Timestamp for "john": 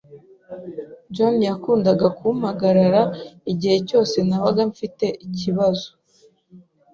1.15-1.35